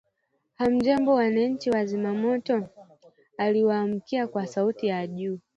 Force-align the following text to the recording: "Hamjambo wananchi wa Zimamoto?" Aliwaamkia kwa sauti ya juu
"Hamjambo 0.59 1.13
wananchi 1.15 1.69
wa 1.71 1.85
Zimamoto?" 1.85 2.67
Aliwaamkia 3.37 4.27
kwa 4.27 4.47
sauti 4.47 4.87
ya 4.87 5.07
juu 5.07 5.39